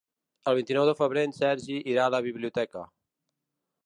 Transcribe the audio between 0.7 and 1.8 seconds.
de febrer en Sergi